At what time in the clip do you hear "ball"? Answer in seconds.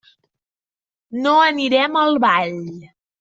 2.25-2.59